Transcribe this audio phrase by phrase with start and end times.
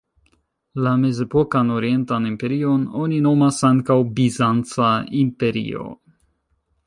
[0.85, 4.87] La Mezepokan Orientan Imperion oni nomas ankaŭ Bizanca
[5.23, 5.89] imperio.